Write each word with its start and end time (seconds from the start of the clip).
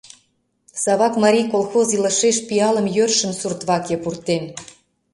Савак 0.83 1.13
марий 1.23 1.47
колхоз 1.53 1.87
илышеш 1.97 2.37
пиалым 2.47 2.87
йӧршын 2.95 3.31
сурт 3.39 3.61
ваке 3.69 3.95
пуртен. 4.03 4.43